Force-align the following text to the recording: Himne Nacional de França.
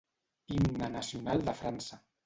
Himne 0.53 0.89
Nacional 0.95 1.47
de 1.51 1.59
França. 1.63 2.05